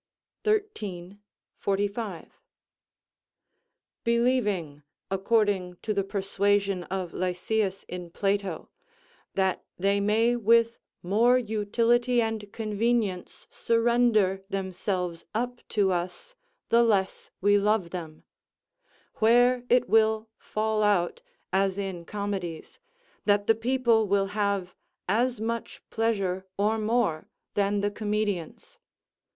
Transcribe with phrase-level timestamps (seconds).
[0.75, 1.19] xiii.
[1.59, 2.31] 45.]
[4.03, 4.81] believing,
[5.11, 8.71] according to the persuasion of Lysias in Plato,
[9.35, 16.33] that they may with more utility and convenience surrender themselves up to us
[16.69, 18.23] the less we love them;
[19.17, 21.21] where it will fall out,
[21.53, 22.79] as in comedies,
[23.25, 24.73] that the people will have
[25.07, 28.79] as much pleasure or more than the comedians.